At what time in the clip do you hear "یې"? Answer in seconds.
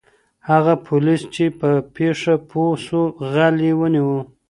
3.67-3.73